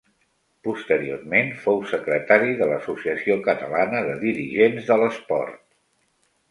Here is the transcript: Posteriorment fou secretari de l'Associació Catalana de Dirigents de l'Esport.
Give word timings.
Posteriorment 0.67 1.51
fou 1.65 1.77
secretari 1.91 2.57
de 2.63 2.71
l'Associació 2.73 3.39
Catalana 3.51 4.03
de 4.11 4.19
Dirigents 4.27 4.93
de 4.93 5.01
l'Esport. 5.05 5.67